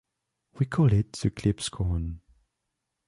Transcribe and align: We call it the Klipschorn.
We 0.57 0.65
call 0.65 0.93
it 0.93 1.13
the 1.13 1.29
Klipschorn. 1.29 2.21